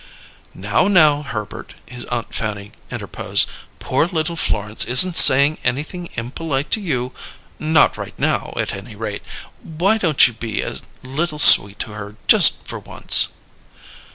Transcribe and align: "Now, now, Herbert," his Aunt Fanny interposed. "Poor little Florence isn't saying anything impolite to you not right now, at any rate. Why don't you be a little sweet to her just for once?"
"Now, 0.55 0.87
now, 0.87 1.21
Herbert," 1.21 1.75
his 1.85 2.05
Aunt 2.05 2.33
Fanny 2.33 2.71
interposed. 2.89 3.47
"Poor 3.77 4.07
little 4.07 4.35
Florence 4.35 4.83
isn't 4.85 5.15
saying 5.15 5.59
anything 5.63 6.09
impolite 6.13 6.71
to 6.71 6.81
you 6.81 7.13
not 7.59 7.97
right 7.97 8.17
now, 8.17 8.51
at 8.57 8.73
any 8.73 8.95
rate. 8.95 9.21
Why 9.61 9.99
don't 9.99 10.25
you 10.25 10.33
be 10.33 10.63
a 10.63 10.77
little 11.03 11.37
sweet 11.37 11.77
to 11.81 11.91
her 11.91 12.15
just 12.27 12.65
for 12.65 12.79
once?" 12.79 13.27